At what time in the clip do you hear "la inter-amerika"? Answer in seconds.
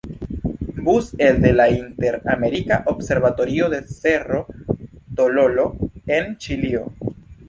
1.53-2.81